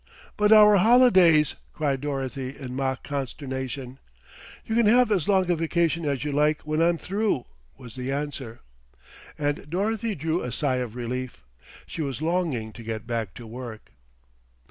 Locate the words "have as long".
4.87-5.51